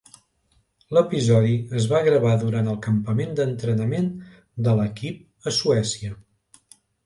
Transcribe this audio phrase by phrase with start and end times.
[0.97, 1.51] L'episodi
[1.81, 4.11] es va gravar durant el campament d'entrenament
[4.69, 6.15] de l'equip a Suècia.